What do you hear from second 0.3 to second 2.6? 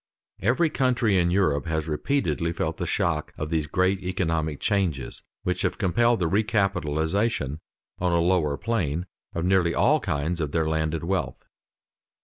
Every country in Europe has repeatedly